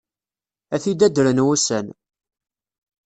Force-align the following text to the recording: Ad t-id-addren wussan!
Ad 0.75 0.81
t-id-addren 0.83 1.43
wussan! 1.45 1.87